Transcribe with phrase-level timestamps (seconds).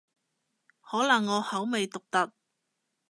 [0.81, 2.33] 可能我口味獨特